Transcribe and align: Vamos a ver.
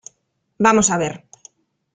Vamos 0.65 0.87
a 0.89 0.97
ver. 1.01 1.15